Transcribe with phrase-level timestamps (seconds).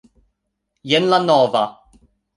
[0.93, 1.63] Jen la nova...